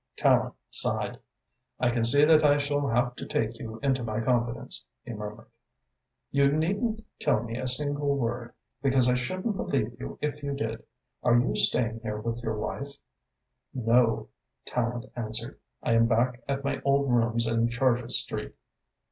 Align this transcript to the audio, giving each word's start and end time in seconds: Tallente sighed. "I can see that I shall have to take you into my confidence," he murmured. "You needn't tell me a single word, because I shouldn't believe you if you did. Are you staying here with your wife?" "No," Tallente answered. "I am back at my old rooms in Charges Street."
Tallente 0.17 0.55
sighed. 0.71 1.19
"I 1.79 1.91
can 1.91 2.03
see 2.03 2.25
that 2.25 2.43
I 2.43 2.57
shall 2.57 2.87
have 2.87 3.15
to 3.17 3.25
take 3.27 3.59
you 3.59 3.79
into 3.83 4.03
my 4.03 4.19
confidence," 4.19 4.83
he 5.03 5.13
murmured. 5.13 5.45
"You 6.31 6.51
needn't 6.51 7.05
tell 7.19 7.43
me 7.43 7.55
a 7.57 7.67
single 7.67 8.15
word, 8.17 8.51
because 8.81 9.07
I 9.07 9.13
shouldn't 9.13 9.55
believe 9.55 9.95
you 9.99 10.17
if 10.19 10.41
you 10.41 10.55
did. 10.55 10.81
Are 11.21 11.37
you 11.37 11.55
staying 11.55 11.99
here 11.99 12.19
with 12.19 12.41
your 12.41 12.57
wife?" 12.57 12.95
"No," 13.75 14.29
Tallente 14.65 15.11
answered. 15.15 15.59
"I 15.83 15.93
am 15.93 16.07
back 16.07 16.41
at 16.47 16.63
my 16.63 16.81
old 16.81 17.11
rooms 17.11 17.45
in 17.45 17.69
Charges 17.69 18.17
Street." 18.17 18.55